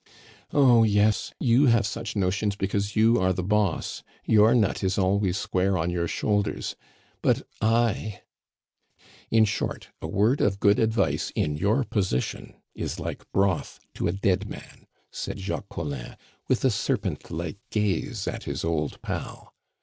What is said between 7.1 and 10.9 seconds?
but I" "In short, a word of good